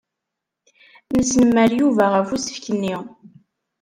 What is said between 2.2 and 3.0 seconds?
usefk-nni.